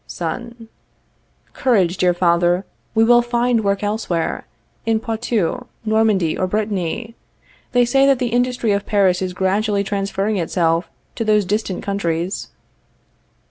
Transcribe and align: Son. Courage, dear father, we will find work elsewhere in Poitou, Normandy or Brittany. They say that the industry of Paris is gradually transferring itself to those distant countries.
Son. 0.07 0.67
Courage, 1.53 1.97
dear 1.97 2.11
father, 2.15 2.65
we 2.95 3.03
will 3.03 3.21
find 3.21 3.63
work 3.63 3.83
elsewhere 3.83 4.47
in 4.83 4.99
Poitou, 4.99 5.65
Normandy 5.85 6.35
or 6.35 6.47
Brittany. 6.47 7.13
They 7.71 7.85
say 7.85 8.07
that 8.07 8.17
the 8.17 8.29
industry 8.33 8.71
of 8.71 8.87
Paris 8.87 9.21
is 9.21 9.33
gradually 9.33 9.83
transferring 9.83 10.37
itself 10.37 10.89
to 11.13 11.23
those 11.23 11.45
distant 11.45 11.83
countries. 11.83 12.47